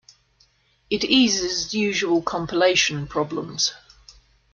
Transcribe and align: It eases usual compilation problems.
It 0.89 1.03
eases 1.03 1.75
usual 1.75 2.23
compilation 2.23 3.05
problems. 3.05 3.71